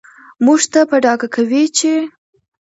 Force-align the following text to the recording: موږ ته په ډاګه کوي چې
موږ 0.45 0.59
ته 0.71 0.79
په 0.89 0.97
ډاګه 1.03 1.27
کوي 1.35 1.63
چې 1.77 1.91